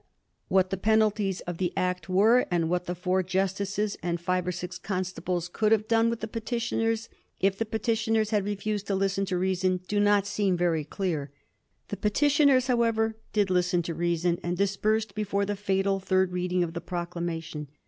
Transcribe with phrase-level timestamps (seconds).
[0.47, 4.47] What the penalties of the Act were, and what the four Jus tices and five
[4.47, 7.07] or six constables could have done with the petitioners
[7.39, 11.29] if the petitioners had refused to listen to reason, do not seem very clear.
[11.89, 16.73] The petitioners, however, did listen to reason, and dispersed before the fatal third reading of
[16.73, 17.67] the proclamation.